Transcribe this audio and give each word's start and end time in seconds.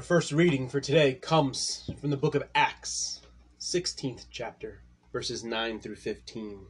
Our 0.00 0.04
first 0.04 0.32
reading 0.32 0.66
for 0.66 0.80
today 0.80 1.12
comes 1.12 1.90
from 2.00 2.08
the 2.08 2.16
book 2.16 2.34
of 2.34 2.44
Acts, 2.54 3.20
16th 3.60 4.28
chapter, 4.30 4.80
verses 5.12 5.44
9 5.44 5.78
through 5.78 5.96
15. 5.96 6.60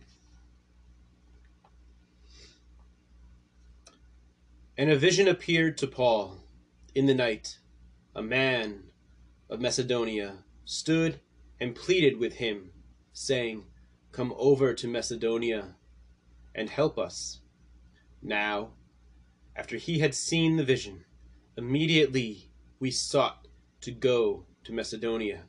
And 4.77 4.91
a 4.91 4.97
vision 4.97 5.29
appeared 5.29 5.79
to 5.79 5.87
Paul 5.87 6.39
in 6.93 7.07
the 7.07 7.15
night. 7.15 7.59
A 8.17 8.21
man 8.21 8.87
of 9.49 9.61
Macedonia 9.61 10.39
stood 10.65 11.21
and 11.61 11.77
pleaded 11.77 12.19
with 12.19 12.35
him, 12.35 12.73
saying, 13.13 13.63
Come 14.11 14.35
over 14.39 14.75
to 14.75 14.89
Macedonia 14.89 15.77
and 16.53 16.69
help 16.69 16.99
us. 16.99 17.39
Now, 18.21 18.71
after 19.55 19.77
he 19.77 20.01
had 20.01 20.17
seen 20.17 20.57
the 20.57 20.65
vision, 20.65 21.05
immediately 21.57 22.50
we 22.81 22.91
sought 22.91 23.47
to 23.83 23.91
go 23.91 24.47
to 24.65 24.73
Macedonia, 24.73 25.43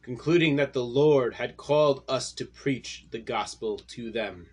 concluding 0.00 0.54
that 0.56 0.72
the 0.72 0.84
Lord 0.84 1.34
had 1.34 1.56
called 1.56 2.04
us 2.08 2.32
to 2.34 2.44
preach 2.44 3.06
the 3.10 3.18
gospel 3.18 3.78
to 3.88 4.12
them. 4.12 4.46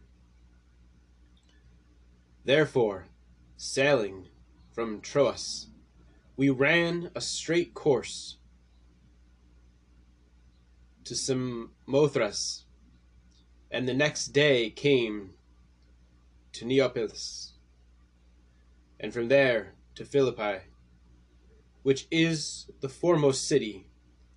Therefore, 2.43 3.05
sailing 3.57 4.27
from 4.71 5.01
Troas, 5.01 5.67
we 6.35 6.49
ran 6.49 7.11
a 7.13 7.21
straight 7.21 7.75
course 7.75 8.37
to 11.03 11.13
Samothrace, 11.13 12.65
and 13.69 13.87
the 13.87 13.93
next 13.93 14.27
day 14.29 14.71
came 14.71 15.35
to 16.53 16.65
Neapolis, 16.65 17.53
and 18.99 19.13
from 19.13 19.27
there 19.27 19.73
to 19.93 20.05
Philippi 20.05 20.70
which 21.83 22.07
is 22.11 22.69
the 22.81 22.89
foremost 22.89 23.47
city 23.47 23.87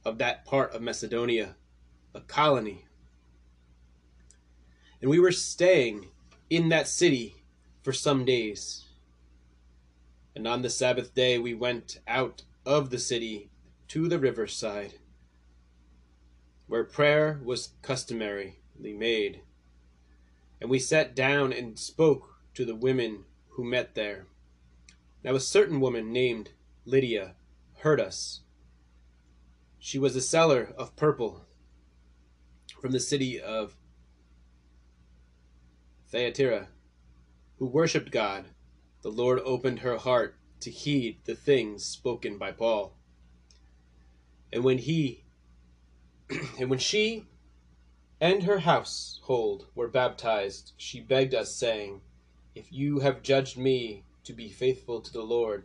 of 0.04 0.18
that 0.18 0.44
part 0.44 0.74
of 0.74 0.82
Macedonia, 0.82 1.56
a 2.14 2.20
colony. 2.20 2.86
And 5.00 5.10
we 5.10 5.18
were 5.18 5.32
staying 5.32 6.08
in 6.48 6.68
that 6.70 6.88
city 6.88 7.36
for 7.82 7.92
some 7.92 8.24
days. 8.24 8.86
And 10.34 10.48
on 10.48 10.62
the 10.62 10.70
Sabbath 10.70 11.14
day 11.14 11.38
we 11.38 11.54
went 11.54 12.00
out 12.08 12.42
of 12.64 12.90
the 12.90 12.98
city 12.98 13.50
to 13.88 14.08
the 14.08 14.18
riverside, 14.18 14.94
where 16.66 16.84
prayer 16.84 17.40
was 17.44 17.70
customarily 17.82 18.56
made. 18.78 19.42
And 20.60 20.70
we 20.70 20.78
sat 20.78 21.14
down 21.14 21.52
and 21.52 21.78
spoke 21.78 22.36
to 22.54 22.64
the 22.64 22.74
women 22.74 23.24
who 23.50 23.64
met 23.64 23.94
there. 23.94 24.26
Now 25.22 25.34
a 25.34 25.40
certain 25.40 25.80
woman 25.80 26.12
named 26.12 26.50
Lydia, 26.86 27.34
heard 27.78 27.98
us. 27.98 28.40
She 29.78 29.98
was 29.98 30.14
a 30.14 30.20
seller 30.20 30.74
of 30.76 30.96
purple 30.96 31.46
from 32.80 32.92
the 32.92 33.00
city 33.00 33.40
of 33.40 33.76
Thyatira, 36.08 36.68
who 37.58 37.66
worshipped 37.66 38.10
God. 38.10 38.46
The 39.00 39.10
Lord 39.10 39.40
opened 39.40 39.78
her 39.78 39.96
heart 39.96 40.36
to 40.60 40.70
heed 40.70 41.20
the 41.24 41.34
things 41.34 41.84
spoken 41.84 42.36
by 42.36 42.52
Paul. 42.52 42.94
And 44.52 44.62
when 44.62 44.78
he 44.78 45.24
and 46.58 46.68
when 46.68 46.78
she 46.78 47.26
and 48.20 48.42
her 48.42 48.58
household 48.58 49.66
were 49.74 49.88
baptized, 49.88 50.72
she 50.76 51.00
begged 51.00 51.34
us, 51.34 51.54
saying, 51.54 52.02
If 52.54 52.72
you 52.72 53.00
have 53.00 53.22
judged 53.22 53.56
me 53.56 54.04
to 54.24 54.32
be 54.32 54.48
faithful 54.50 55.00
to 55.00 55.12
the 55.12 55.22
Lord, 55.22 55.64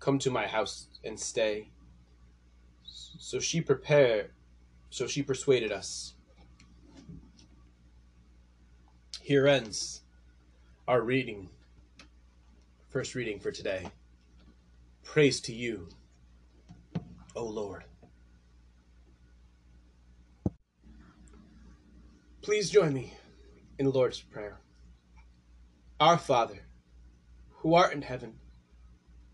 Come 0.00 0.18
to 0.20 0.30
my 0.30 0.46
house 0.46 0.88
and 1.04 1.20
stay. 1.20 1.68
So 2.82 3.38
she 3.38 3.60
prepared, 3.60 4.30
so 4.88 5.06
she 5.06 5.22
persuaded 5.22 5.70
us. 5.70 6.14
Here 9.20 9.46
ends 9.46 10.00
our 10.88 11.02
reading, 11.02 11.48
first 12.88 13.14
reading 13.14 13.38
for 13.38 13.52
today. 13.52 13.86
Praise 15.04 15.40
to 15.42 15.52
you, 15.54 15.88
O 17.36 17.44
Lord. 17.44 17.84
Please 22.42 22.70
join 22.70 22.94
me 22.94 23.12
in 23.78 23.84
the 23.84 23.92
Lord's 23.92 24.20
Prayer. 24.20 24.58
Our 26.00 26.16
Father, 26.16 26.60
who 27.50 27.74
art 27.74 27.92
in 27.92 28.02
heaven, 28.02 28.39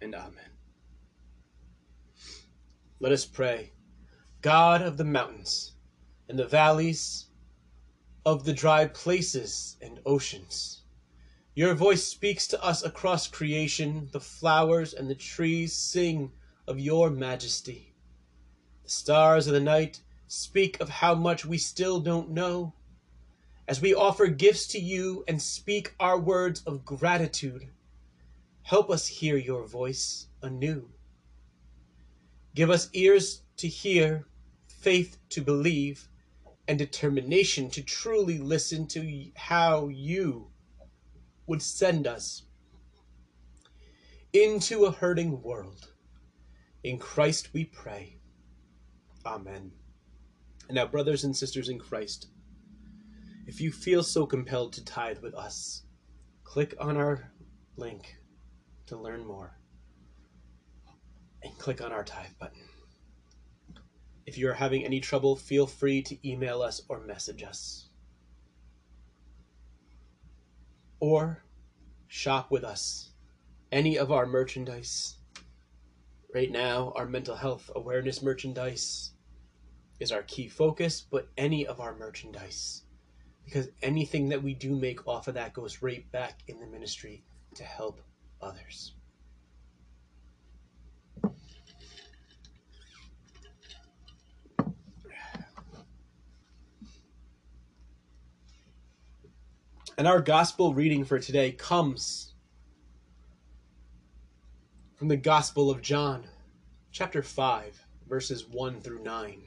and 0.00 0.14
Amen. 0.14 0.50
Let 3.00 3.12
us 3.12 3.24
pray. 3.24 3.72
God 4.40 4.82
of 4.82 4.96
the 4.96 5.04
mountains 5.04 5.72
and 6.28 6.38
the 6.38 6.46
valleys, 6.46 7.26
of 8.26 8.44
the 8.44 8.52
dry 8.52 8.86
places 8.86 9.76
and 9.80 10.00
oceans, 10.04 10.82
your 11.58 11.74
voice 11.74 12.04
speaks 12.04 12.46
to 12.48 12.62
us 12.62 12.84
across 12.84 13.26
creation. 13.26 14.08
The 14.12 14.20
flowers 14.20 14.94
and 14.94 15.10
the 15.10 15.16
trees 15.16 15.74
sing 15.74 16.30
of 16.68 16.78
your 16.78 17.10
majesty. 17.10 17.96
The 18.84 18.90
stars 18.90 19.48
of 19.48 19.54
the 19.54 19.60
night 19.60 20.00
speak 20.28 20.80
of 20.80 20.88
how 20.88 21.16
much 21.16 21.44
we 21.44 21.58
still 21.58 21.98
don't 21.98 22.30
know. 22.30 22.74
As 23.66 23.80
we 23.80 23.92
offer 23.92 24.28
gifts 24.28 24.68
to 24.68 24.78
you 24.78 25.24
and 25.26 25.42
speak 25.42 25.94
our 25.98 26.16
words 26.16 26.62
of 26.64 26.84
gratitude, 26.84 27.66
Help 28.68 28.90
us 28.90 29.06
hear 29.06 29.38
your 29.38 29.66
voice 29.66 30.26
anew. 30.42 30.90
Give 32.54 32.68
us 32.68 32.90
ears 32.92 33.40
to 33.56 33.66
hear, 33.66 34.26
faith 34.66 35.16
to 35.30 35.40
believe, 35.40 36.06
and 36.68 36.78
determination 36.78 37.70
to 37.70 37.82
truly 37.82 38.36
listen 38.36 38.86
to 38.88 39.30
how 39.36 39.88
you 39.88 40.50
would 41.46 41.62
send 41.62 42.06
us 42.06 42.42
into 44.34 44.84
a 44.84 44.92
hurting 44.92 45.40
world. 45.40 45.88
In 46.84 46.98
Christ 46.98 47.54
we 47.54 47.64
pray. 47.64 48.18
Amen. 49.24 49.72
And 50.68 50.74
now, 50.74 50.84
brothers 50.84 51.24
and 51.24 51.34
sisters 51.34 51.70
in 51.70 51.78
Christ, 51.78 52.28
if 53.46 53.62
you 53.62 53.72
feel 53.72 54.02
so 54.02 54.26
compelled 54.26 54.74
to 54.74 54.84
tithe 54.84 55.20
with 55.20 55.34
us, 55.34 55.84
click 56.44 56.74
on 56.78 56.98
our 56.98 57.32
link 57.78 58.17
to 58.88 58.96
learn 58.96 59.24
more 59.24 59.52
and 61.42 61.56
click 61.58 61.80
on 61.80 61.92
our 61.92 62.04
tithe 62.04 62.38
button. 62.38 62.62
If 64.26 64.36
you 64.36 64.48
are 64.50 64.54
having 64.54 64.84
any 64.84 65.00
trouble, 65.00 65.36
feel 65.36 65.66
free 65.66 66.02
to 66.02 66.28
email 66.28 66.60
us 66.62 66.82
or 66.88 67.00
message 67.00 67.42
us. 67.42 67.88
Or 71.00 71.42
shop 72.08 72.50
with 72.50 72.64
us. 72.64 73.10
Any 73.70 73.98
of 73.98 74.10
our 74.10 74.26
merchandise. 74.26 75.16
Right 76.34 76.50
now, 76.50 76.92
our 76.96 77.06
mental 77.06 77.36
health 77.36 77.70
awareness 77.74 78.22
merchandise 78.22 79.12
is 80.00 80.12
our 80.12 80.22
key 80.22 80.48
focus, 80.48 81.00
but 81.00 81.28
any 81.36 81.66
of 81.66 81.80
our 81.80 81.96
merchandise. 81.96 82.82
Because 83.44 83.68
anything 83.82 84.28
that 84.28 84.42
we 84.42 84.54
do 84.54 84.76
make 84.76 85.06
off 85.08 85.28
of 85.28 85.34
that 85.34 85.54
goes 85.54 85.80
right 85.80 86.10
back 86.12 86.40
in 86.48 86.60
the 86.60 86.66
ministry 86.66 87.24
to 87.54 87.64
help 87.64 88.00
others. 88.40 88.92
And 99.98 100.06
our 100.06 100.20
gospel 100.20 100.74
reading 100.74 101.04
for 101.04 101.18
today 101.18 101.50
comes 101.50 102.34
from 104.94 105.08
the 105.08 105.16
Gospel 105.16 105.70
of 105.70 105.82
John, 105.82 106.24
chapter 106.92 107.20
5, 107.20 107.84
verses 108.08 108.46
1 108.46 108.80
through 108.80 109.02
9. 109.02 109.42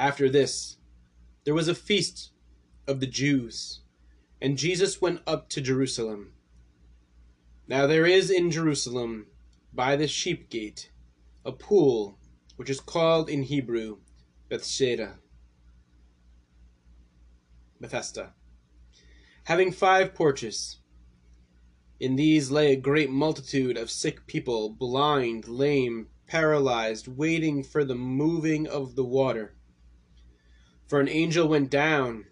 After 0.00 0.30
this, 0.30 0.78
there 1.44 1.52
was 1.52 1.68
a 1.68 1.74
feast 1.74 2.30
of 2.86 3.00
the 3.00 3.06
Jews, 3.06 3.82
and 4.40 4.56
Jesus 4.56 5.02
went 5.02 5.20
up 5.26 5.50
to 5.50 5.60
Jerusalem. 5.60 6.32
Now 7.68 7.86
there 7.86 8.06
is 8.06 8.30
in 8.30 8.50
Jerusalem, 8.50 9.26
by 9.74 9.96
the 9.96 10.08
sheep 10.08 10.48
gate, 10.48 10.90
a 11.44 11.52
pool, 11.52 12.18
which 12.56 12.70
is 12.70 12.80
called 12.80 13.28
in 13.28 13.42
Hebrew 13.42 13.98
Bethsaida, 14.48 15.18
Bethesda, 17.78 18.32
having 19.44 19.70
five 19.70 20.14
porches. 20.14 20.78
In 22.00 22.16
these 22.16 22.50
lay 22.50 22.72
a 22.72 22.76
great 22.76 23.10
multitude 23.10 23.76
of 23.76 23.90
sick 23.90 24.26
people, 24.26 24.70
blind, 24.70 25.46
lame, 25.46 26.06
paralyzed, 26.26 27.06
waiting 27.06 27.62
for 27.62 27.84
the 27.84 27.94
moving 27.94 28.66
of 28.66 28.96
the 28.96 29.04
water. 29.04 29.56
For 30.90 30.98
an 30.98 31.08
angel 31.08 31.46
went 31.46 31.70
down 31.70 32.26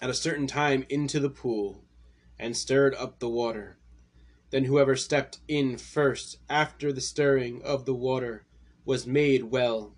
at 0.00 0.08
a 0.08 0.14
certain 0.14 0.46
time 0.46 0.86
into 0.88 1.18
the 1.18 1.28
pool 1.28 1.82
and 2.38 2.56
stirred 2.56 2.94
up 2.94 3.18
the 3.18 3.28
water. 3.28 3.76
Then 4.50 4.66
whoever 4.66 4.94
stepped 4.94 5.40
in 5.48 5.76
first 5.76 6.38
after 6.48 6.92
the 6.92 7.00
stirring 7.00 7.60
of 7.64 7.84
the 7.84 7.92
water 7.92 8.46
was 8.84 9.04
made 9.04 9.50
well 9.50 9.96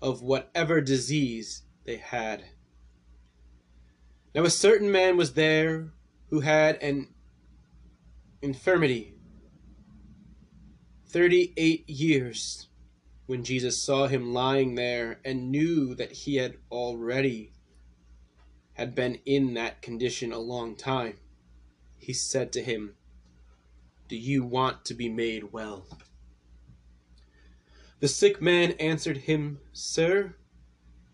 of 0.00 0.22
whatever 0.22 0.80
disease 0.80 1.64
they 1.82 1.96
had. 1.96 2.44
Now 4.32 4.44
a 4.44 4.48
certain 4.50 4.92
man 4.92 5.16
was 5.16 5.32
there 5.32 5.92
who 6.30 6.38
had 6.38 6.76
an 6.76 7.08
infirmity 8.40 9.16
thirty 11.04 11.52
eight 11.56 11.90
years. 11.90 12.68
When 13.26 13.42
Jesus 13.42 13.82
saw 13.82 14.06
him 14.06 14.32
lying 14.32 14.76
there 14.76 15.20
and 15.24 15.50
knew 15.50 15.94
that 15.96 16.12
he 16.12 16.36
had 16.36 16.58
already 16.70 17.52
had 18.74 18.94
been 18.94 19.18
in 19.24 19.54
that 19.54 19.82
condition 19.82 20.32
a 20.32 20.38
long 20.38 20.76
time, 20.76 21.18
he 21.98 22.12
said 22.12 22.52
to 22.52 22.62
him, 22.62 22.94
Do 24.08 24.16
you 24.16 24.44
want 24.44 24.84
to 24.84 24.94
be 24.94 25.08
made 25.08 25.52
well? 25.52 25.86
The 27.98 28.08
sick 28.08 28.40
man 28.40 28.72
answered 28.72 29.16
him, 29.16 29.58
Sir, 29.72 30.36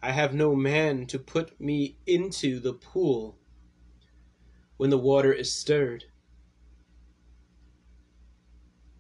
I 0.02 0.10
have 0.10 0.34
no 0.34 0.54
man 0.54 1.06
to 1.06 1.18
put 1.18 1.58
me 1.60 1.96
into 2.06 2.58
the 2.58 2.74
pool 2.74 3.38
when 4.76 4.90
the 4.90 4.98
water 4.98 5.32
is 5.32 5.50
stirred. 5.50 6.04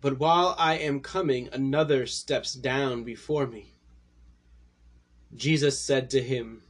But 0.02 0.18
while 0.18 0.56
I 0.58 0.78
am 0.78 0.98
coming, 0.98 1.48
another 1.52 2.08
steps 2.08 2.54
down 2.54 3.04
before 3.04 3.46
me. 3.46 3.74
Jesus 5.32 5.78
said 5.78 6.10
to 6.10 6.20
him, 6.20 6.64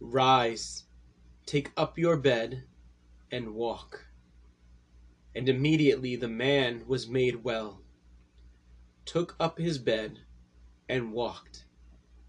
Rise, 0.00 0.84
take 1.46 1.72
up 1.78 1.96
your 1.98 2.18
bed, 2.18 2.64
and 3.32 3.54
walk. 3.54 4.04
And 5.34 5.48
immediately 5.48 6.14
the 6.14 6.28
man 6.28 6.84
was 6.86 7.08
made 7.08 7.42
well, 7.42 7.80
took 9.06 9.34
up 9.40 9.58
his 9.58 9.78
bed, 9.78 10.18
and 10.90 11.10
walked. 11.10 11.64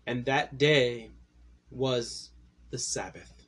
And 0.08 0.24
that 0.24 0.58
day 0.58 1.12
was 1.70 2.32
the 2.70 2.78
Sabbath. 2.78 3.39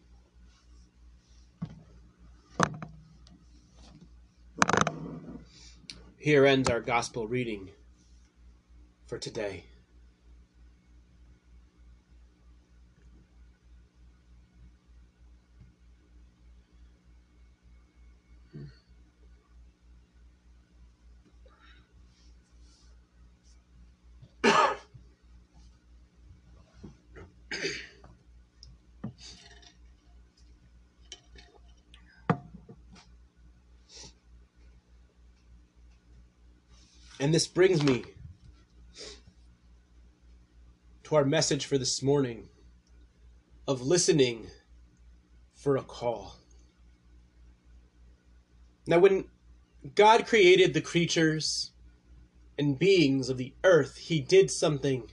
Here 6.21 6.45
ends 6.45 6.69
our 6.69 6.81
gospel 6.81 7.27
reading 7.27 7.71
for 9.07 9.18
today. 9.18 9.63
And 37.21 37.31
this 37.31 37.45
brings 37.45 37.83
me 37.83 38.03
to 41.03 41.15
our 41.15 41.23
message 41.23 41.65
for 41.68 41.77
this 41.77 42.01
morning 42.01 42.50
of 43.68 43.83
listening 43.83 44.47
for 45.53 45.77
a 45.77 45.83
call. 45.83 46.38
Now, 48.88 48.97
when 48.97 49.25
God 49.94 50.25
created 50.25 50.73
the 50.73 50.81
creatures 50.81 51.69
and 52.57 52.79
beings 52.79 53.29
of 53.29 53.38
the 53.38 53.53
earth, 53.63 53.97
He 53.97 54.19
did 54.19 54.50
something 54.50 55.03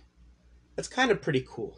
that's 0.76 0.88
kind 0.88 1.10
of 1.10 1.20
pretty 1.20 1.44
cool. 1.46 1.76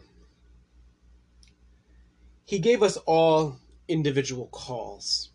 He 2.45 2.57
gave 2.57 2.81
us 2.81 2.95
all 3.05 3.57
individual 3.89 4.47
calls. 4.47 5.31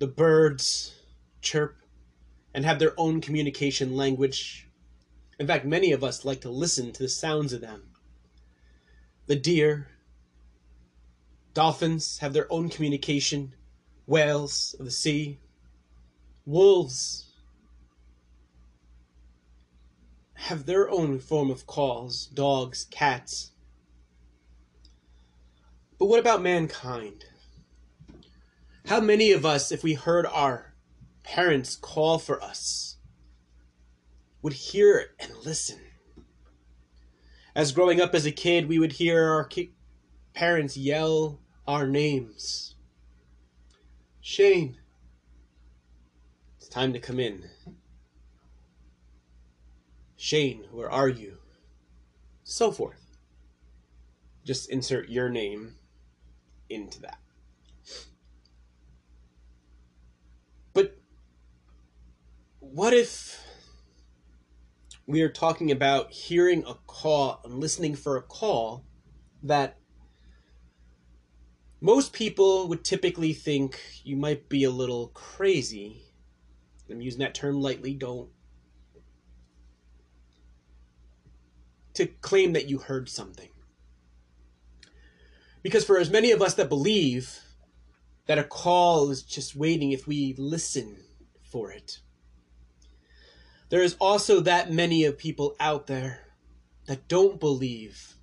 The 0.00 0.08
birds 0.08 0.96
chirp 1.42 1.76
and 2.54 2.64
have 2.64 2.78
their 2.78 2.98
own 2.98 3.20
communication 3.20 3.96
language. 3.96 4.68
In 5.38 5.46
fact, 5.46 5.64
many 5.64 5.92
of 5.92 6.04
us 6.04 6.24
like 6.24 6.40
to 6.42 6.50
listen 6.50 6.92
to 6.92 7.02
the 7.02 7.08
sounds 7.08 7.52
of 7.52 7.60
them. 7.60 7.84
The 9.26 9.36
deer, 9.36 9.88
dolphins 11.54 12.18
have 12.18 12.32
their 12.32 12.52
own 12.52 12.68
communication, 12.68 13.54
whales 14.06 14.74
of 14.78 14.84
the 14.84 14.90
sea, 14.90 15.38
wolves 16.44 17.32
have 20.34 20.66
their 20.66 20.90
own 20.90 21.20
form 21.20 21.50
of 21.50 21.66
calls, 21.66 22.26
dogs, 22.26 22.86
cats. 22.90 23.52
But 25.98 26.06
what 26.06 26.18
about 26.18 26.42
mankind? 26.42 27.24
How 28.86 29.00
many 29.00 29.30
of 29.30 29.46
us, 29.46 29.70
if 29.70 29.84
we 29.84 29.94
heard 29.94 30.26
our 30.26 30.71
parents 31.22 31.76
call 31.76 32.18
for 32.18 32.42
us 32.42 32.96
would 34.42 34.52
hear 34.52 35.10
and 35.20 35.32
listen. 35.44 35.80
As 37.54 37.72
growing 37.72 38.00
up 38.00 38.14
as 38.14 38.26
a 38.26 38.32
kid, 38.32 38.68
we 38.68 38.78
would 38.78 38.92
hear 38.92 39.30
our 39.30 39.44
ki- 39.44 39.74
parents 40.34 40.76
yell 40.76 41.40
our 41.66 41.86
names. 41.86 42.74
Shane, 44.20 44.78
it's 46.56 46.68
time 46.68 46.92
to 46.92 46.98
come 46.98 47.20
in. 47.20 47.44
Shane, 50.16 50.64
where 50.70 50.90
are 50.90 51.08
you? 51.08 51.38
So 52.44 52.70
forth. 52.70 53.16
Just 54.44 54.70
insert 54.70 55.08
your 55.08 55.28
name 55.28 55.74
into 56.68 57.00
that. 57.02 57.21
What 62.74 62.94
if 62.94 63.38
we 65.06 65.20
are 65.20 65.28
talking 65.28 65.70
about 65.70 66.10
hearing 66.10 66.64
a 66.66 66.74
call 66.86 67.38
and 67.44 67.60
listening 67.60 67.94
for 67.94 68.16
a 68.16 68.22
call 68.22 68.86
that 69.42 69.76
most 71.82 72.14
people 72.14 72.68
would 72.68 72.82
typically 72.82 73.34
think 73.34 73.78
you 74.04 74.16
might 74.16 74.48
be 74.48 74.64
a 74.64 74.70
little 74.70 75.08
crazy. 75.08 76.02
I'm 76.90 77.02
using 77.02 77.20
that 77.20 77.34
term 77.34 77.60
lightly, 77.60 77.92
don't. 77.92 78.30
To 81.94 82.06
claim 82.06 82.54
that 82.54 82.70
you 82.70 82.78
heard 82.78 83.10
something. 83.10 83.50
Because 85.62 85.84
for 85.84 85.98
as 85.98 86.08
many 86.08 86.30
of 86.30 86.40
us 86.40 86.54
that 86.54 86.70
believe 86.70 87.38
that 88.26 88.38
a 88.38 88.44
call 88.44 89.10
is 89.10 89.22
just 89.22 89.54
waiting 89.54 89.92
if 89.92 90.06
we 90.06 90.34
listen 90.38 90.96
for 91.42 91.70
it, 91.70 91.98
there 93.72 93.82
is 93.82 93.96
also 93.98 94.40
that 94.40 94.70
many 94.70 95.06
of 95.06 95.16
people 95.16 95.56
out 95.58 95.86
there 95.86 96.20
that 96.86 97.08
don't 97.08 97.40
believe 97.40 98.16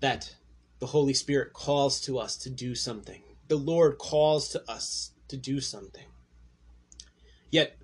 that 0.00 0.36
the 0.80 0.86
Holy 0.88 1.14
Spirit 1.14 1.54
calls 1.54 1.98
to 2.02 2.18
us 2.18 2.36
to 2.36 2.50
do 2.50 2.74
something. 2.74 3.22
The 3.48 3.56
Lord 3.56 3.96
calls 3.96 4.50
to 4.50 4.70
us 4.70 5.12
to 5.28 5.38
do 5.38 5.60
something. 5.60 6.04
Yet, 7.50 7.78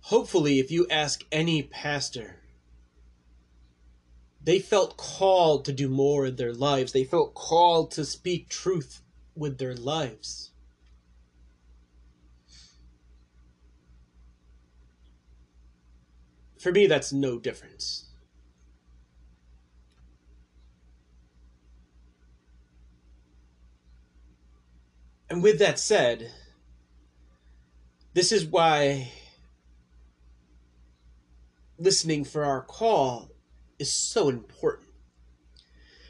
hopefully, 0.00 0.60
if 0.60 0.70
you 0.70 0.86
ask 0.90 1.26
any 1.30 1.62
pastor, 1.62 2.36
they 4.42 4.60
felt 4.60 4.96
called 4.96 5.66
to 5.66 5.74
do 5.74 5.90
more 5.90 6.24
in 6.24 6.36
their 6.36 6.54
lives. 6.54 6.92
They 6.92 7.04
felt 7.04 7.34
called 7.34 7.90
to 7.90 8.06
speak 8.06 8.48
truth 8.48 9.02
with 9.34 9.58
their 9.58 9.74
lives. 9.74 10.49
For 16.60 16.70
me, 16.70 16.86
that's 16.86 17.10
no 17.10 17.38
difference. 17.38 18.10
And 25.30 25.42
with 25.42 25.58
that 25.58 25.78
said, 25.78 26.30
this 28.12 28.30
is 28.30 28.44
why 28.44 29.10
listening 31.78 32.24
for 32.24 32.44
our 32.44 32.60
call 32.60 33.30
is 33.78 33.90
so 33.90 34.28
important. 34.28 34.88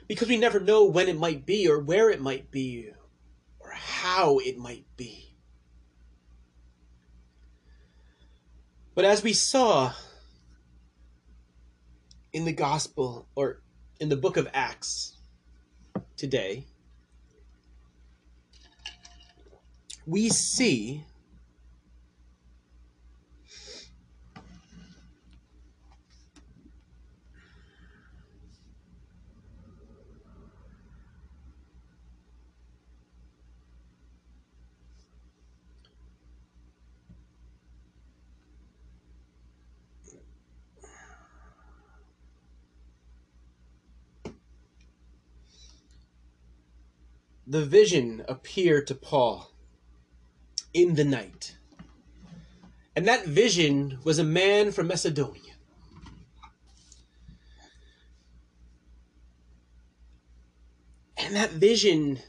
Because 0.09 0.26
we 0.26 0.37
never 0.37 0.59
know 0.59 0.85
when 0.85 1.09
it 1.09 1.16
might 1.16 1.47
be, 1.47 1.69
or 1.69 1.78
where 1.78 2.11
it 2.11 2.21
might 2.21 2.50
be, 2.50 2.90
or 3.61 3.71
how 3.71 4.38
it 4.38 4.59
might 4.59 4.87
be. 4.97 5.37
But 8.97 9.04
as 9.04 9.23
we 9.23 9.33
saw 9.33 9.92
in 12.32 12.44
the 12.44 12.52
gospel, 12.52 13.26
or 13.34 13.60
in 13.99 14.08
the 14.08 14.16
book 14.16 14.37
of 14.37 14.49
Acts 14.52 15.16
today, 16.16 16.64
we 20.06 20.28
see 20.28 21.04
the 47.50 47.64
vision 47.64 48.25
appeared 48.28 48.87
to 48.87 48.95
Paul 48.95 49.50
in 50.73 50.95
the 50.95 51.02
night. 51.02 51.57
And 52.95 53.09
that 53.09 53.26
vision 53.26 53.99
was 54.04 54.21
a 54.21 54.25
man 54.25 54.71
from 54.71 54.87
Macedonia. 54.87 55.54
And 61.16 61.35
that 61.35 61.50
vision 61.50 62.21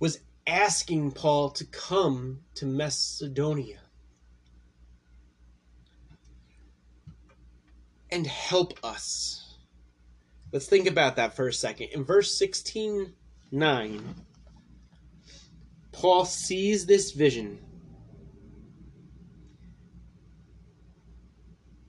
was 0.00 0.20
asking 0.46 1.12
Paul 1.12 1.50
to 1.50 1.66
come 1.66 2.40
to 2.54 2.64
Macedonia 2.64 3.80
and 8.10 8.26
help 8.26 8.78
us. 8.82 9.58
Let's 10.52 10.66
think 10.66 10.86
about 10.86 11.16
that 11.16 11.36
for 11.36 11.48
a 11.48 11.52
second. 11.52 11.88
In 11.92 12.02
verse 12.02 12.34
16 12.34 13.12
9, 13.52 14.02
Paul 15.92 16.24
sees 16.24 16.86
this 16.86 17.12
vision. 17.12 17.58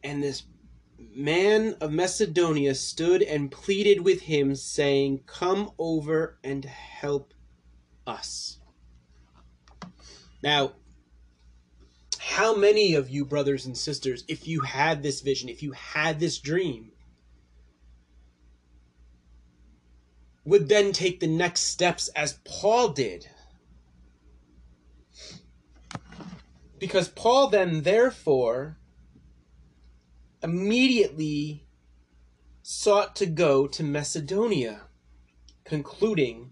And 0.03 0.21
this 0.21 0.43
man 1.15 1.75
of 1.79 1.91
Macedonia 1.91 2.75
stood 2.75 3.21
and 3.21 3.49
pleaded 3.49 4.01
with 4.01 4.21
him, 4.21 4.55
saying, 4.55 5.21
Come 5.25 5.71
over 5.79 6.37
and 6.43 6.65
help 6.65 7.33
us. 8.05 8.59
Now, 10.43 10.73
how 12.19 12.55
many 12.55 12.95
of 12.95 13.09
you, 13.09 13.25
brothers 13.25 13.65
and 13.65 13.77
sisters, 13.77 14.23
if 14.27 14.47
you 14.47 14.61
had 14.61 15.03
this 15.03 15.21
vision, 15.21 15.49
if 15.49 15.61
you 15.63 15.71
had 15.71 16.19
this 16.19 16.39
dream, 16.39 16.92
would 20.45 20.67
then 20.67 20.91
take 20.91 21.19
the 21.19 21.27
next 21.27 21.61
steps 21.61 22.09
as 22.09 22.39
Paul 22.43 22.89
did. 22.89 23.29
Because 26.79 27.07
Paul 27.07 27.47
then, 27.49 27.83
therefore, 27.83 28.77
immediately 30.41 31.65
sought 32.61 33.15
to 33.15 33.25
go 33.25 33.67
to 33.67 33.83
Macedonia, 33.83 34.81
concluding 35.63 36.51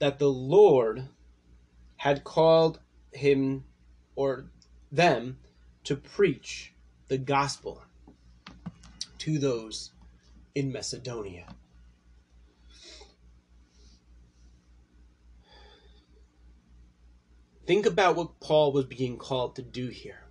that 0.00 0.18
the 0.18 0.30
Lord 0.30 1.08
had 1.96 2.24
called 2.24 2.80
him 3.12 3.64
or 4.16 4.46
them 4.90 5.38
to 5.84 5.94
preach 5.94 6.72
the 7.08 7.18
gospel 7.18 7.82
to 9.18 9.38
those 9.38 9.92
in 10.54 10.72
Macedonia. 10.72 11.46
Think 17.70 17.86
about 17.86 18.16
what 18.16 18.40
Paul 18.40 18.72
was 18.72 18.86
being 18.86 19.16
called 19.16 19.54
to 19.54 19.62
do 19.62 19.86
here. 19.86 20.24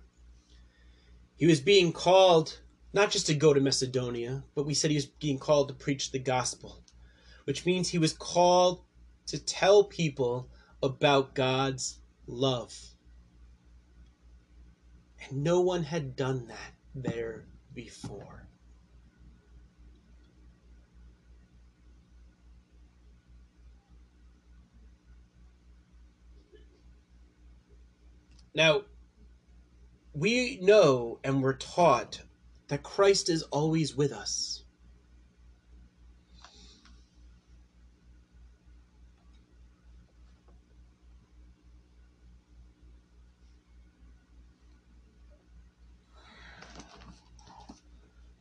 He 1.36 1.46
was 1.46 1.62
being 1.62 1.90
called 1.90 2.60
not 2.92 3.10
just 3.10 3.24
to 3.28 3.34
go 3.34 3.54
to 3.54 3.62
Macedonia, 3.62 4.44
but 4.54 4.66
we 4.66 4.74
said 4.74 4.90
he 4.90 4.98
was 4.98 5.06
being 5.06 5.38
called 5.38 5.68
to 5.68 5.74
preach 5.74 6.12
the 6.12 6.18
gospel, 6.18 6.82
which 7.44 7.64
means 7.64 7.88
he 7.88 7.96
was 7.96 8.12
called 8.12 8.82
to 9.28 9.38
tell 9.38 9.84
people 9.84 10.50
about 10.82 11.34
God's 11.34 12.00
love. 12.26 12.78
And 15.24 15.42
no 15.42 15.62
one 15.62 15.84
had 15.84 16.16
done 16.16 16.46
that 16.48 16.74
there 16.94 17.46
before. 17.72 18.49
Now, 28.54 28.82
we 30.12 30.58
know 30.60 31.20
and 31.22 31.42
we're 31.42 31.54
taught 31.54 32.20
that 32.68 32.82
Christ 32.82 33.28
is 33.28 33.42
always 33.44 33.96
with 33.96 34.12
us. 34.12 34.64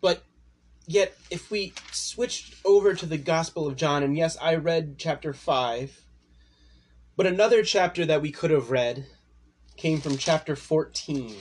But 0.01 0.23
yet, 0.87 1.15
if 1.29 1.51
we 1.51 1.73
switched 1.91 2.55
over 2.65 2.93
to 2.93 3.05
the 3.05 3.17
Gospel 3.17 3.67
of 3.67 3.75
John, 3.75 4.01
and 4.01 4.17
yes, 4.17 4.37
I 4.41 4.55
read 4.55 4.97
chapter 4.97 5.33
5, 5.33 6.01
but 7.15 7.27
another 7.27 7.63
chapter 7.63 8.05
that 8.05 8.21
we 8.21 8.31
could 8.31 8.51
have 8.51 8.71
read 8.71 9.05
came 9.79 10.01
from 10.01 10.17
chapter 10.17 10.57
14. 10.57 11.37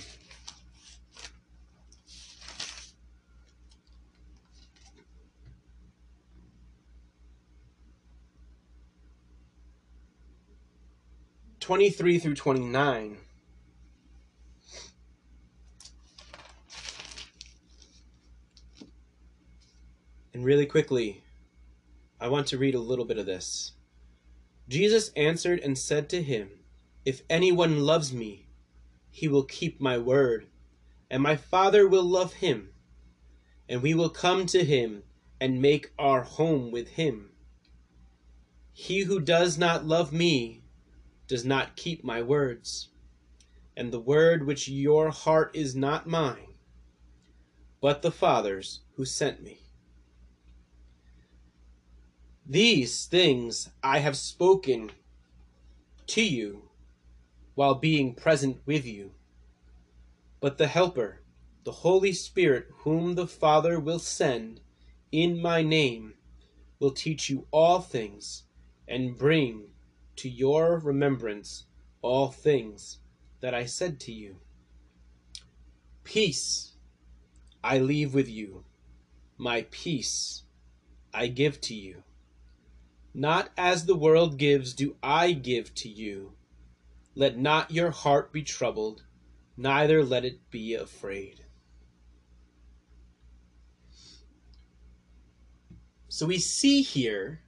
Twenty-three 11.59 12.21
through 12.21 12.37
twenty-nine. 12.37 13.19
And 20.33 20.45
really 20.45 20.65
quickly, 20.65 21.25
I 22.21 22.29
want 22.29 22.47
to 22.47 22.57
read 22.57 22.77
a 22.77 22.79
little 22.79 23.05
bit 23.05 23.19
of 23.19 23.27
this. 23.27 23.73
Jesus 24.69 25.11
answered 25.17 25.59
and 25.59 25.77
said 25.77 26.09
to 26.11 26.23
him, 26.23 26.51
if 27.09 27.23
anyone 27.31 27.81
loves 27.81 28.13
me, 28.13 28.47
he 29.09 29.29
will 29.29 29.45
keep 29.45 29.81
my 29.81 29.97
word, 29.97 30.47
and 31.11 31.23
my 31.23 31.35
Father 31.35 31.89
will 31.89 32.05
love 32.05 32.35
him, 32.35 32.69
and 33.67 33.81
we 33.81 33.95
will 33.95 34.11
come 34.11 34.45
to 34.45 34.63
him 34.63 35.03
and 35.41 35.63
make 35.63 35.91
our 35.99 36.21
home 36.21 36.71
with 36.71 36.87
him. 36.87 37.31
He 38.75 39.05
who 39.05 39.21
does 39.21 39.57
not 39.57 39.87
love 39.87 40.13
me 40.13 40.65
does 41.27 41.47
not 41.47 41.77
keep 41.77 42.05
my 42.05 42.21
words, 42.21 42.91
and 43.75 43.91
the 43.91 43.99
word 43.99 44.47
which 44.47 44.69
your 44.69 45.09
heart 45.09 45.51
is 45.55 45.75
not 45.75 46.07
mine, 46.07 46.57
but 47.81 48.03
the 48.03 48.11
Father's 48.11 48.81
who 48.97 49.07
sent 49.07 49.43
me. 49.43 49.61
These 52.45 53.07
things 53.07 53.71
I 53.83 54.01
have 54.01 54.15
spoken 54.15 54.91
to 56.09 56.23
you 56.23 56.68
while 57.59 57.75
being 57.75 58.15
present 58.15 58.57
with 58.67 58.87
you. 58.87 59.11
But 60.39 60.59
the 60.59 60.69
Helper, 60.69 61.23
the 61.65 61.73
Holy 61.73 62.13
Spirit, 62.13 62.69
whom 62.85 63.17
the 63.17 63.27
Father 63.27 63.81
will 63.81 63.99
send 63.99 64.61
in 65.11 65.43
my 65.43 65.63
name, 65.63 66.15
will 66.79 66.93
teach 66.93 67.29
you 67.29 67.49
all 67.51 67.81
things 67.81 68.45
and 68.87 69.19
bring 69.19 69.71
to 70.15 70.29
your 70.29 70.79
remembrance 70.79 71.65
all 72.01 72.29
things 72.29 72.99
that 73.41 73.55
I 73.55 73.65
said 73.65 73.99
to 74.03 74.13
you. 74.13 74.37
Peace 76.05 76.77
I 77.65 77.79
leave 77.79 78.15
with 78.15 78.29
you, 78.29 78.63
my 79.37 79.67
peace 79.73 80.45
I 81.13 81.27
give 81.27 81.61
to 81.63 81.75
you. 81.75 82.05
Not 83.13 83.51
as 83.59 83.87
the 83.87 83.97
world 83.97 84.39
gives, 84.39 84.75
do 84.75 84.95
I 85.03 85.33
give 85.33 85.75
to 85.75 85.89
you. 85.89 86.35
Let 87.19 87.37
not 87.37 87.73
your 87.73 87.91
heart 87.91 88.33
be 88.33 88.45
troubled, 88.45 89.03
neither 89.57 90.05
let 90.05 90.25
it 90.25 90.53
be 90.53 90.75
afraid. 90.75 91.45
So 96.09 96.27
we 96.27 96.39
see 96.39 96.83
here 96.83 97.41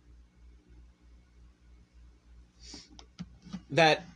that 3.71 4.07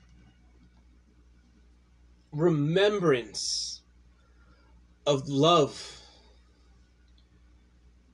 remembrance 2.33 3.83
of 5.07 5.29
love, 5.29 6.01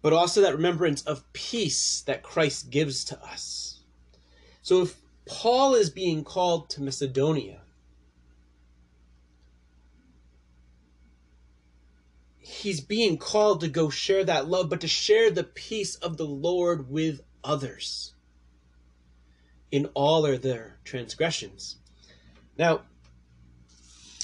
but 0.02 0.12
also 0.12 0.42
that 0.42 0.56
remembrance 0.56 1.00
of 1.04 1.24
peace 1.32 2.02
that 2.02 2.22
Christ 2.22 2.68
gives 2.68 3.02
to 3.06 3.18
us. 3.24 3.80
So 4.60 4.82
if 4.82 4.99
Paul 5.26 5.74
is 5.74 5.90
being 5.90 6.24
called 6.24 6.70
to 6.70 6.82
Macedonia, 6.82 7.60
he's 12.38 12.80
being 12.80 13.16
called 13.16 13.60
to 13.60 13.68
go 13.68 13.90
share 13.90 14.24
that 14.24 14.48
love, 14.48 14.68
but 14.68 14.80
to 14.80 14.88
share 14.88 15.30
the 15.30 15.44
peace 15.44 15.94
of 15.96 16.16
the 16.16 16.26
Lord 16.26 16.90
with 16.90 17.22
others 17.42 18.14
in 19.70 19.86
all 19.94 20.26
of 20.26 20.42
their 20.42 20.78
transgressions. 20.84 21.76
Now, 22.58 22.82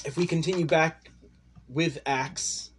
if 0.05 0.17
we 0.17 0.27
continue 0.27 0.65
back 0.65 1.11
with 1.67 1.99
Acts, 2.05 2.71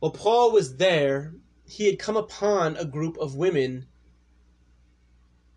while 0.00 0.12
Paul 0.12 0.52
was 0.52 0.76
there, 0.76 1.34
he 1.66 1.86
had 1.86 1.98
come 1.98 2.16
upon 2.16 2.76
a 2.76 2.84
group 2.84 3.18
of 3.18 3.34
women. 3.34 3.86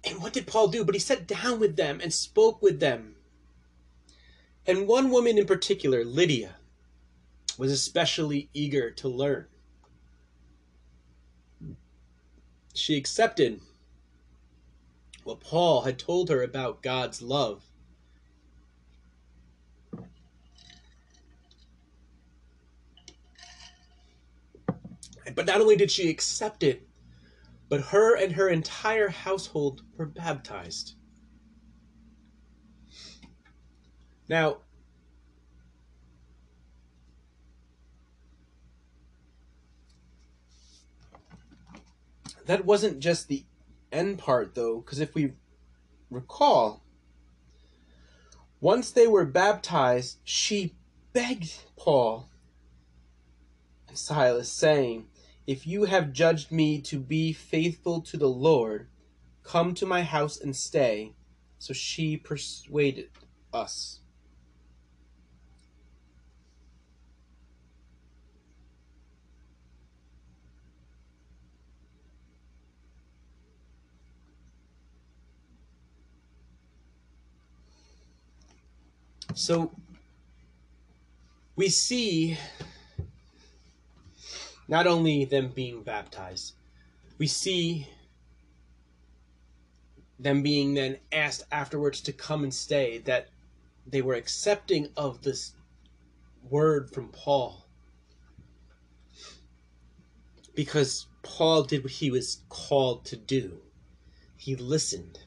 And 0.04 0.22
what 0.22 0.34
did 0.34 0.48
Paul 0.48 0.68
do? 0.68 0.84
But 0.84 0.96
he 0.96 1.00
sat 1.00 1.28
down 1.28 1.60
with 1.60 1.76
them 1.76 2.00
and 2.02 2.14
spoke 2.14 2.62
with 2.62 2.80
them. 2.80 3.16
And 4.66 4.88
one 4.88 5.10
woman 5.10 5.38
in 5.38 5.46
particular, 5.46 6.04
Lydia, 6.04 6.56
was 7.58 7.72
especially 7.72 8.50
eager 8.54 8.92
to 8.92 9.08
learn. 9.08 9.48
She 12.74 12.96
accepted 12.96 13.60
what 15.24 15.40
Paul 15.40 15.82
had 15.82 16.00
told 16.00 16.30
her 16.30 16.42
about 16.42 16.82
God's 16.82 17.22
love. 17.22 17.64
But 25.36 25.46
not 25.46 25.62
only 25.62 25.76
did 25.76 25.92
she 25.92 26.10
accept 26.10 26.64
it, 26.64 26.88
but 27.72 27.80
her 27.80 28.18
and 28.18 28.34
her 28.34 28.50
entire 28.50 29.08
household 29.08 29.82
were 29.96 30.06
baptized. 30.06 30.96
Now, 34.28 34.58
that 42.46 42.66
wasn't 42.66 43.00
just 43.00 43.30
the 43.30 43.46
end 43.90 44.20
part, 44.20 44.54
though, 44.54 44.82
because 44.82 45.00
if 45.00 45.16
we 45.16 45.32
recall, 46.10 46.84
once 48.60 48.92
they 48.92 49.08
were 49.08 49.24
baptized, 49.24 50.18
she 50.26 50.76
begged 51.14 51.54
Paul 51.78 52.28
and 53.88 53.98
Silas, 53.98 54.52
saying, 54.52 55.08
If 55.52 55.68
you 55.68 55.84
have 55.84 56.14
judged 56.14 56.50
me 56.50 56.80
to 56.84 56.98
be 56.98 57.34
faithful 57.34 58.00
to 58.04 58.16
the 58.16 58.30
Lord, 58.30 58.88
come 59.44 59.74
to 59.74 59.86
my 59.86 60.02
house 60.02 60.40
and 60.40 60.56
stay. 60.56 61.12
So 61.60 61.74
she 61.74 62.16
persuaded 62.16 63.10
us. 63.52 64.00
So 79.34 79.74
we 81.58 81.68
see 81.68 82.38
not 84.72 84.88
only 84.88 85.26
them 85.26 85.50
being 85.50 85.84
baptized, 85.84 86.54
we 87.18 87.28
see 87.28 87.86
them 90.18 90.42
being 90.42 90.74
then 90.74 90.98
asked 91.12 91.44
afterwards 91.52 92.00
to 92.00 92.14
come 92.14 92.44
and 92.44 92.54
stay, 92.54 93.00
that 93.00 93.28
they 93.86 94.02
were 94.02 94.14
accepting 94.14 94.88
of 94.96 95.22
this 95.22 95.52
word 96.50 96.90
from 96.90 97.10
Paul. 97.10 97.66
Because 100.56 101.08
Paul 101.22 101.64
did 101.64 101.84
what 101.84 101.92
he 101.92 102.10
was 102.10 102.44
called 102.48 103.04
to 103.06 103.18
do. 103.18 103.58
He 104.38 104.56
listened. 104.56 105.20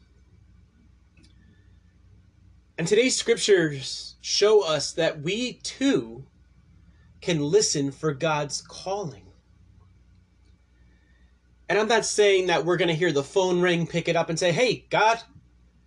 And 2.78 2.88
today's 2.88 3.14
scriptures 3.16 4.14
show 4.22 4.64
us 4.66 4.92
that 4.92 5.20
we 5.20 5.54
too 5.62 6.24
can 7.20 7.40
listen 7.40 7.92
for 7.92 8.14
God's 8.14 8.62
calling. 8.62 9.20
And 11.74 11.80
I'm 11.80 11.88
not 11.88 12.06
saying 12.06 12.46
that 12.46 12.64
we're 12.64 12.76
going 12.76 12.86
to 12.86 12.94
hear 12.94 13.10
the 13.10 13.24
phone 13.24 13.60
ring, 13.60 13.88
pick 13.88 14.06
it 14.06 14.14
up, 14.14 14.30
and 14.30 14.38
say, 14.38 14.52
Hey, 14.52 14.86
God, 14.90 15.20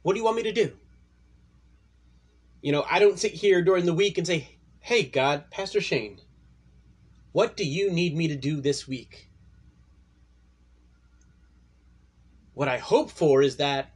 what 0.02 0.12
do 0.12 0.20
you 0.20 0.26
want 0.26 0.36
me 0.36 0.44
to 0.44 0.52
do? 0.52 0.74
You 2.62 2.74
know, 2.74 2.86
I 2.92 3.00
don't 3.00 3.18
sit 3.18 3.32
here 3.32 3.62
during 3.62 3.86
the 3.86 3.94
week 3.94 4.18
and 4.18 4.28
say, 4.28 4.58
Hey, 4.82 5.04
God, 5.04 5.50
Pastor 5.50 5.80
Shane, 5.80 6.20
what 7.32 7.56
do 7.56 7.64
you 7.66 7.90
need 7.90 8.18
me 8.18 8.28
to 8.28 8.36
do 8.36 8.60
this 8.60 8.86
week? 8.86 9.30
What 12.54 12.68
I 12.68 12.80
hope 12.80 13.10
for 13.10 13.42
is 13.42 13.56
that 13.56 13.94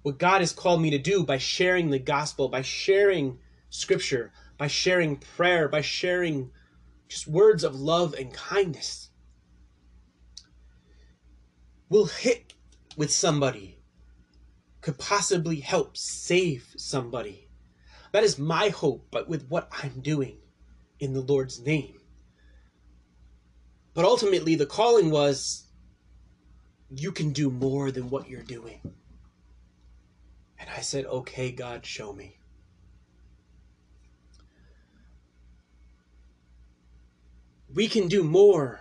what 0.00 0.18
God 0.18 0.40
has 0.40 0.52
called 0.52 0.80
me 0.80 0.88
to 0.92 0.98
do 0.98 1.24
by 1.24 1.36
sharing 1.36 1.90
the 1.90 1.98
gospel, 1.98 2.48
by 2.48 2.62
sharing 2.62 3.38
scripture, 3.68 4.32
by 4.56 4.68
sharing 4.68 5.18
prayer, 5.18 5.68
by 5.68 5.82
sharing 5.82 6.52
just 7.06 7.28
words 7.28 7.64
of 7.64 7.74
love 7.78 8.14
and 8.14 8.32
kindness 8.32 9.10
will 11.94 12.06
hit 12.06 12.54
with 12.96 13.12
somebody, 13.12 13.78
could 14.80 14.98
possibly 14.98 15.60
help 15.60 15.96
save 15.96 16.74
somebody. 16.76 17.46
That 18.10 18.24
is 18.24 18.36
my 18.36 18.70
hope, 18.70 19.06
but 19.12 19.28
with 19.28 19.46
what 19.46 19.68
I'm 19.80 20.00
doing 20.00 20.38
in 20.98 21.12
the 21.12 21.20
Lord's 21.20 21.60
name. 21.60 22.00
But 23.94 24.04
ultimately, 24.04 24.56
the 24.56 24.66
calling 24.66 25.12
was 25.12 25.68
you 26.90 27.12
can 27.12 27.30
do 27.30 27.48
more 27.48 27.92
than 27.92 28.10
what 28.10 28.28
you're 28.28 28.42
doing. 28.42 28.80
And 30.58 30.68
I 30.76 30.80
said, 30.80 31.06
Okay, 31.06 31.52
God, 31.52 31.86
show 31.86 32.12
me. 32.12 32.38
We 37.72 37.86
can 37.86 38.08
do 38.08 38.24
more 38.24 38.80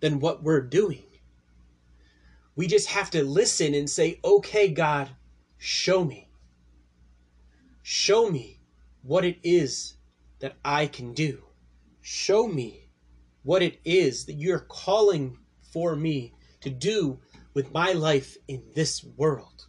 than 0.00 0.20
what 0.20 0.42
we're 0.42 0.60
doing. 0.60 1.04
We 2.54 2.66
just 2.66 2.88
have 2.88 3.10
to 3.10 3.24
listen 3.24 3.74
and 3.74 3.88
say, 3.88 4.20
Okay, 4.24 4.68
God, 4.68 5.10
show 5.58 6.04
me. 6.04 6.28
Show 7.82 8.30
me 8.30 8.60
what 9.02 9.24
it 9.24 9.38
is 9.42 9.94
that 10.40 10.56
I 10.64 10.86
can 10.86 11.14
do. 11.14 11.42
Show 12.00 12.46
me 12.46 12.88
what 13.42 13.62
it 13.62 13.80
is 13.84 14.26
that 14.26 14.34
you're 14.34 14.58
calling 14.58 15.38
for 15.72 15.96
me 15.96 16.34
to 16.60 16.70
do 16.70 17.18
with 17.54 17.72
my 17.72 17.92
life 17.92 18.36
in 18.48 18.62
this 18.74 19.02
world 19.04 19.66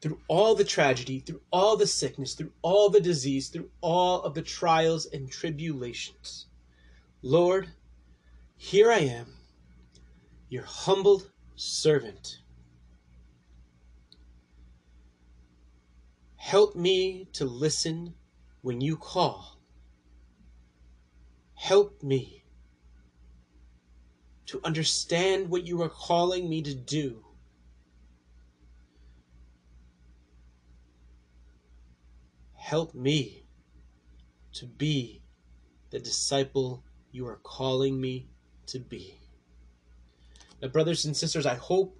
through 0.00 0.20
all 0.28 0.54
the 0.54 0.64
tragedy, 0.64 1.20
through 1.20 1.40
all 1.50 1.76
the 1.76 1.86
sickness, 1.86 2.34
through 2.34 2.52
all 2.62 2.90
the 2.90 3.00
disease, 3.00 3.48
through 3.48 3.70
all 3.80 4.22
of 4.22 4.34
the 4.34 4.42
trials 4.42 5.06
and 5.06 5.30
tribulations. 5.30 6.46
Lord, 7.22 7.70
here 8.56 8.92
I 8.92 8.98
am, 8.98 9.35
your 10.48 10.64
humbled 10.64 11.30
servant. 11.54 12.38
Help 16.36 16.76
me 16.76 17.28
to 17.32 17.44
listen 17.44 18.14
when 18.62 18.80
you 18.80 18.96
call. 18.96 19.58
Help 21.54 22.02
me 22.02 22.44
to 24.46 24.60
understand 24.62 25.50
what 25.50 25.66
you 25.66 25.82
are 25.82 25.88
calling 25.88 26.48
me 26.48 26.62
to 26.62 26.74
do 26.74 27.26
Help 32.66 32.96
me 32.96 33.46
to 34.52 34.66
be 34.66 35.22
the 35.90 36.00
disciple 36.00 36.82
you 37.12 37.24
are 37.28 37.38
calling 37.44 38.00
me 38.00 38.26
to 38.66 38.80
be. 38.80 39.25
Now, 40.60 40.68
brothers 40.68 41.04
and 41.04 41.16
sisters, 41.16 41.46
I 41.46 41.54
hope 41.54 41.98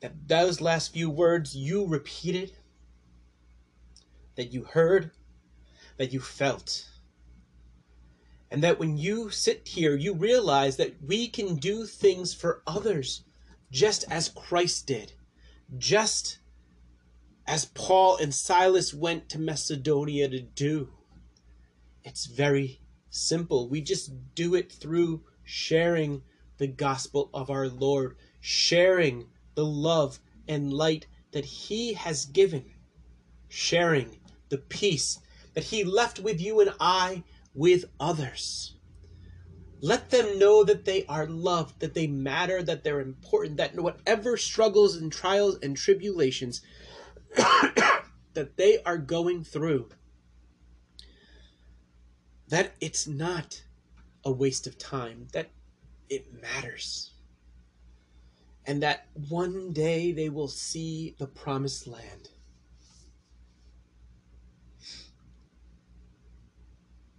that 0.00 0.28
those 0.28 0.60
last 0.60 0.92
few 0.92 1.10
words 1.10 1.56
you 1.56 1.86
repeated, 1.86 2.52
that 4.36 4.52
you 4.52 4.64
heard, 4.64 5.10
that 5.98 6.12
you 6.12 6.20
felt. 6.20 6.86
And 8.50 8.62
that 8.62 8.78
when 8.78 8.96
you 8.96 9.30
sit 9.30 9.68
here, 9.68 9.96
you 9.96 10.14
realize 10.14 10.76
that 10.76 11.02
we 11.02 11.28
can 11.28 11.56
do 11.56 11.84
things 11.84 12.32
for 12.32 12.62
others 12.66 13.24
just 13.70 14.04
as 14.10 14.28
Christ 14.28 14.86
did, 14.86 15.12
just 15.76 16.38
as 17.46 17.66
Paul 17.66 18.16
and 18.18 18.34
Silas 18.34 18.94
went 18.94 19.28
to 19.30 19.38
Macedonia 19.38 20.28
to 20.28 20.40
do. 20.40 20.90
It's 22.04 22.26
very 22.26 22.80
simple. 23.10 23.68
We 23.68 23.80
just 23.80 24.12
do 24.34 24.54
it 24.54 24.70
through 24.70 25.24
sharing 25.42 26.22
the 26.58 26.66
gospel 26.66 27.30
of 27.34 27.50
our 27.50 27.68
Lord, 27.68 28.16
sharing 28.40 29.26
the 29.54 29.64
love 29.64 30.20
and 30.48 30.72
light 30.72 31.06
that 31.32 31.44
He 31.44 31.94
has 31.94 32.24
given, 32.26 32.64
sharing 33.48 34.18
the 34.48 34.58
peace 34.58 35.18
that 35.54 35.64
He 35.64 35.84
left 35.84 36.20
with 36.20 36.40
you 36.40 36.60
and 36.60 36.72
I 36.80 37.24
with 37.54 37.86
others. 37.98 38.76
Let 39.80 40.10
them 40.10 40.38
know 40.38 40.64
that 40.64 40.84
they 40.84 41.04
are 41.06 41.26
loved, 41.26 41.80
that 41.80 41.94
they 41.94 42.06
matter, 42.06 42.62
that 42.62 42.82
they're 42.82 43.00
important, 43.00 43.58
that 43.58 43.74
whatever 43.74 44.36
struggles 44.36 44.96
and 44.96 45.12
trials 45.12 45.58
and 45.62 45.76
tribulations 45.76 46.62
that 47.36 48.56
they 48.56 48.82
are 48.84 48.98
going 48.98 49.44
through, 49.44 49.88
that 52.48 52.74
it's 52.80 53.06
not 53.06 53.62
a 54.24 54.32
waste 54.32 54.66
of 54.66 54.78
time, 54.78 55.28
that 55.32 55.50
it 56.08 56.26
matters. 56.40 57.12
And 58.66 58.82
that 58.82 59.06
one 59.28 59.72
day 59.72 60.12
they 60.12 60.28
will 60.28 60.48
see 60.48 61.14
the 61.18 61.26
promised 61.26 61.86
land. 61.86 62.30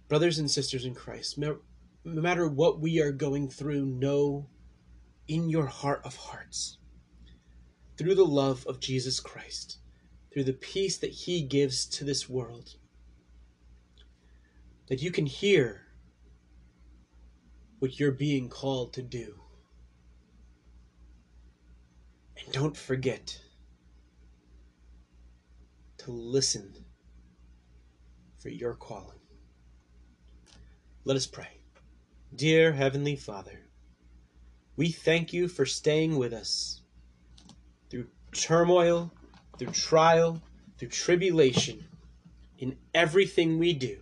Brothers 0.08 0.38
and 0.38 0.50
sisters 0.50 0.84
in 0.84 0.94
Christ, 0.94 1.38
no 1.38 1.58
matter 2.04 2.48
what 2.48 2.80
we 2.80 3.00
are 3.00 3.12
going 3.12 3.48
through, 3.48 3.84
know 3.84 4.48
in 5.26 5.50
your 5.50 5.66
heart 5.66 6.00
of 6.04 6.16
hearts, 6.16 6.78
through 7.98 8.14
the 8.14 8.24
love 8.24 8.64
of 8.66 8.80
Jesus 8.80 9.20
Christ, 9.20 9.78
through 10.32 10.44
the 10.44 10.54
peace 10.54 10.96
that 10.98 11.10
He 11.10 11.42
gives 11.42 11.84
to 11.86 12.04
this 12.04 12.28
world, 12.28 12.76
that 14.88 15.02
you 15.02 15.10
can 15.10 15.26
hear 15.26 15.87
what 17.78 17.98
you're 17.98 18.12
being 18.12 18.48
called 18.48 18.92
to 18.94 19.02
do. 19.02 19.34
And 22.36 22.52
don't 22.52 22.76
forget 22.76 23.40
to 25.98 26.10
listen 26.10 26.84
for 28.38 28.48
your 28.48 28.74
calling. 28.74 29.18
Let 31.04 31.16
us 31.16 31.26
pray. 31.26 31.58
Dear 32.34 32.72
Heavenly 32.72 33.16
Father, 33.16 33.60
we 34.76 34.90
thank 34.90 35.32
you 35.32 35.48
for 35.48 35.66
staying 35.66 36.16
with 36.18 36.32
us 36.32 36.82
through 37.90 38.06
turmoil, 38.32 39.10
through 39.58 39.72
trial, 39.72 40.40
through 40.78 40.88
tribulation, 40.88 41.84
in 42.58 42.76
everything 42.94 43.58
we 43.58 43.72
do. 43.72 43.98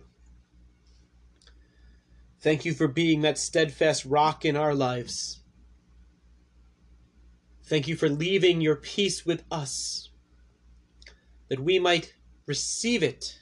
Thank 2.47 2.63
you 2.63 2.73
for 2.73 2.87
being 2.87 3.23
that 3.23 3.37
steadfast 3.37 4.05
rock 4.05 4.45
in 4.45 4.55
our 4.55 4.73
lives. 4.73 5.41
Thank 7.65 7.89
you 7.89 7.97
for 7.97 8.07
leaving 8.07 8.61
your 8.61 8.77
peace 8.77 9.25
with 9.25 9.43
us, 9.51 10.11
that 11.49 11.59
we 11.59 11.77
might 11.77 12.13
receive 12.45 13.03
it, 13.03 13.37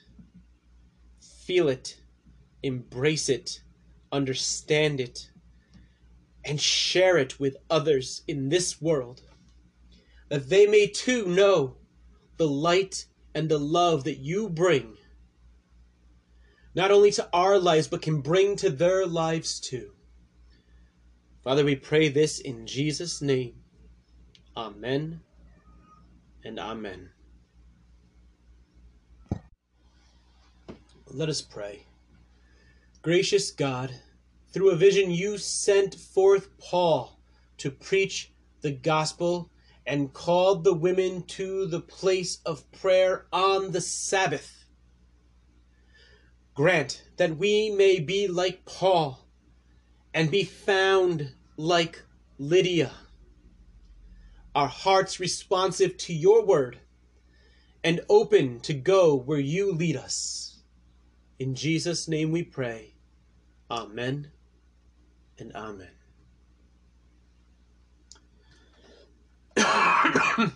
feel 1.21 1.69
it, 1.69 2.01
embrace 2.63 3.29
it, 3.29 3.61
understand 4.11 4.99
it, 4.99 5.29
and 6.43 6.59
share 6.59 7.15
it 7.15 7.39
with 7.39 7.57
others 7.69 8.23
in 8.27 8.49
this 8.49 8.81
world, 8.81 9.21
that 10.29 10.49
they 10.49 10.65
may 10.65 10.87
too 10.87 11.27
know 11.27 11.75
the 12.37 12.47
light 12.47 13.05
and 13.35 13.49
the 13.49 13.59
love 13.59 14.03
that 14.05 14.17
you 14.17 14.49
bring 14.49 14.97
not 16.75 16.91
only 16.91 17.11
to 17.11 17.27
our 17.33 17.57
lives, 17.57 17.87
but 17.87 18.01
can 18.01 18.21
bring 18.21 18.55
to 18.57 18.69
their 18.69 19.05
lives 19.05 19.59
too. 19.59 19.91
Father, 21.43 21.63
we 21.63 21.75
pray 21.75 22.09
this 22.09 22.39
in 22.39 22.67
Jesus' 22.67 23.21
name. 23.21 23.53
Amen 24.57 25.21
and 26.43 26.59
amen. 26.59 27.09
Let 31.07 31.29
us 31.29 31.41
pray. 31.41 31.85
Gracious 33.01 33.51
God, 33.51 33.93
through 34.51 34.71
a 34.71 34.75
vision 34.75 35.11
you 35.11 35.37
sent 35.37 35.95
forth 35.95 36.57
Paul 36.57 37.19
to 37.57 37.71
preach 37.71 38.31
the 38.61 38.71
gospel 38.71 39.49
and 39.85 40.11
called 40.11 40.63
the 40.63 40.73
women 40.73 41.23
to 41.23 41.67
the 41.67 41.79
place 41.79 42.39
of 42.45 42.69
prayer 42.71 43.27
on 43.31 43.71
the 43.71 43.81
Sabbath. 43.81 44.64
Grant 46.55 47.03
that 47.17 47.35
we 47.35 47.69
may 47.69 47.99
be 47.99 48.27
like 48.29 48.63
Paul 48.63 49.27
and 50.13 50.31
be 50.31 50.45
found 50.45 51.33
like 51.57 52.01
Lydia, 52.39 52.93
our 54.55 54.69
hearts 54.69 55.19
responsive 55.19 55.97
to 55.97 56.13
your 56.13 56.45
word 56.45 56.79
and 57.83 57.99
open 58.07 58.61
to 58.61 58.73
go 58.73 59.15
where 59.15 59.39
you 59.39 59.73
lead 59.73 59.97
us. 59.97 60.61
In 61.39 61.55
Jesus' 61.55 62.07
name 62.07 62.31
we 62.31 62.41
pray. 62.43 62.93
Amen 63.69 64.31
and 65.37 65.53
amen. 65.53 65.89
I'm 69.57 70.51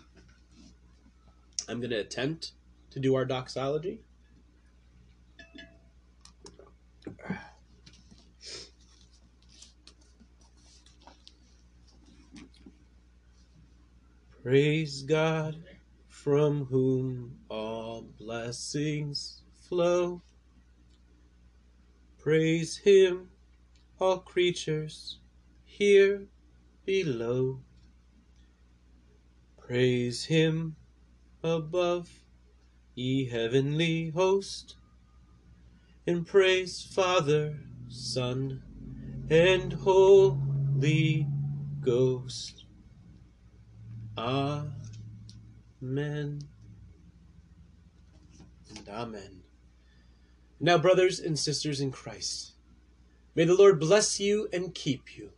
going 1.67 1.89
to 1.89 1.99
attempt 1.99 2.53
to 2.91 3.01
do 3.01 3.15
our 3.15 3.25
doxology. 3.25 3.99
Praise 14.49 15.03
God, 15.03 15.63
from 16.07 16.65
whom 16.65 17.37
all 17.51 18.01
blessings 18.17 19.43
flow. 19.67 20.23
Praise 22.17 22.75
Him, 22.75 23.29
all 23.99 24.17
creatures 24.17 25.19
here 25.65 26.25
below. 26.83 27.59
Praise 29.55 30.25
Him 30.25 30.75
above, 31.43 32.09
ye 32.95 33.29
heavenly 33.29 34.09
host 34.09 34.77
and 36.07 36.25
praise 36.25 36.81
Father, 36.81 37.55
Son, 37.87 38.63
and 39.29 39.73
Holy 39.73 41.27
Ghost. 41.81 42.65
Amen 44.17 44.71
and 45.81 46.43
Amen. 48.89 49.41
Now, 50.59 50.77
brothers 50.77 51.19
and 51.19 51.39
sisters 51.39 51.79
in 51.79 51.91
Christ, 51.91 52.51
may 53.35 53.45
the 53.45 53.55
Lord 53.55 53.79
bless 53.79 54.19
you 54.19 54.49
and 54.51 54.75
keep 54.75 55.17
you. 55.17 55.31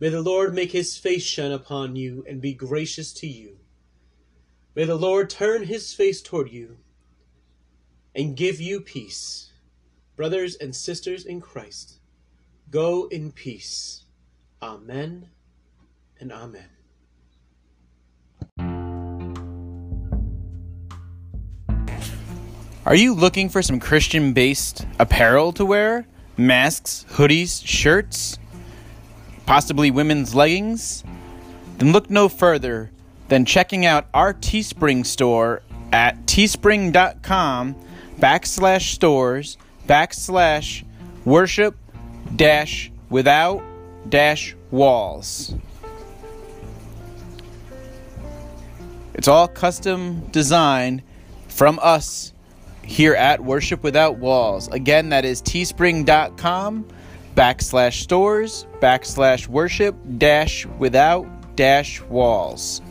May 0.00 0.08
the 0.08 0.22
Lord 0.22 0.54
make 0.54 0.72
his 0.72 0.96
face 0.96 1.22
shine 1.22 1.52
upon 1.52 1.94
you 1.94 2.24
and 2.28 2.40
be 2.40 2.54
gracious 2.54 3.12
to 3.14 3.26
you. 3.26 3.58
May 4.74 4.84
the 4.84 4.96
Lord 4.96 5.30
turn 5.30 5.64
his 5.64 5.94
face 5.94 6.20
toward 6.20 6.50
you 6.50 6.78
and 8.14 8.36
give 8.36 8.60
you 8.60 8.80
peace 8.80 9.52
brothers 10.16 10.56
and 10.56 10.74
sisters 10.74 11.24
in 11.24 11.40
Christ, 11.40 11.98
go 12.70 13.06
in 13.08 13.32
peace. 13.32 14.04
Amen 14.62 15.28
and 16.20 16.32
amen. 16.32 16.81
Are 22.84 22.96
you 22.96 23.14
looking 23.14 23.48
for 23.48 23.62
some 23.62 23.78
Christian 23.78 24.32
based 24.32 24.86
apparel 24.98 25.52
to 25.52 25.64
wear? 25.64 26.06
Masks, 26.36 27.06
hoodies, 27.10 27.62
shirts, 27.64 28.38
possibly 29.46 29.90
women's 29.90 30.34
leggings? 30.34 31.04
Then 31.78 31.92
look 31.92 32.10
no 32.10 32.28
further 32.28 32.90
than 33.28 33.44
checking 33.44 33.86
out 33.86 34.08
our 34.12 34.34
Teespring 34.34 35.06
store 35.06 35.62
at 35.92 36.26
teespring.com 36.26 37.76
backslash 38.18 38.92
stores 38.92 39.56
backslash 39.86 40.84
worship 41.24 41.76
dash 42.34 42.90
without 43.10 43.62
dash 44.08 44.56
walls. 44.70 45.54
It's 49.22 49.28
all 49.28 49.46
custom 49.46 50.26
designed 50.32 51.04
from 51.46 51.78
us 51.80 52.32
here 52.82 53.14
at 53.14 53.38
Worship 53.38 53.84
Without 53.84 54.18
Walls. 54.18 54.66
Again, 54.66 55.10
that 55.10 55.24
is 55.24 55.40
teespring.com 55.42 56.88
backslash 57.36 58.02
stores 58.02 58.66
backslash 58.80 59.46
worship 59.46 59.94
dash 60.18 60.66
without 60.66 61.54
dash 61.54 62.02
walls. 62.02 62.82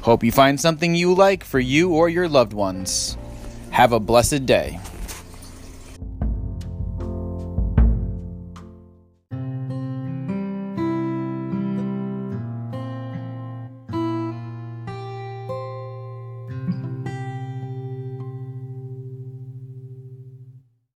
Hope 0.00 0.24
you 0.24 0.32
find 0.32 0.58
something 0.58 0.94
you 0.94 1.12
like 1.12 1.44
for 1.44 1.60
you 1.60 1.92
or 1.92 2.08
your 2.08 2.26
loved 2.26 2.54
ones. 2.54 3.18
Have 3.68 3.92
a 3.92 4.00
blessed 4.00 4.46
day. 4.46 4.80